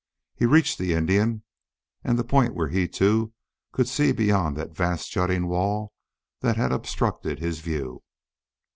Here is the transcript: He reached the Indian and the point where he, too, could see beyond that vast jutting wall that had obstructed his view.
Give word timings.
He 0.33 0.47
reached 0.47 0.79
the 0.79 0.93
Indian 0.93 1.43
and 2.03 2.17
the 2.17 2.23
point 2.23 2.55
where 2.55 2.69
he, 2.69 2.87
too, 2.87 3.33
could 3.71 3.87
see 3.87 4.11
beyond 4.11 4.57
that 4.57 4.75
vast 4.75 5.11
jutting 5.11 5.45
wall 5.45 5.93
that 6.39 6.57
had 6.57 6.71
obstructed 6.71 7.37
his 7.37 7.59
view. 7.59 8.01